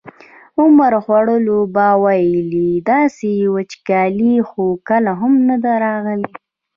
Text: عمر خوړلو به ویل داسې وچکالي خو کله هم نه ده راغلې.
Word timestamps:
عمر 0.61 0.93
خوړلو 1.03 1.57
به 1.73 1.87
ویل 2.03 2.51
داسې 2.91 3.31
وچکالي 3.55 4.35
خو 4.49 4.63
کله 4.87 5.11
هم 5.21 5.33
نه 5.49 5.55
ده 5.63 5.73
راغلې. 5.85 6.31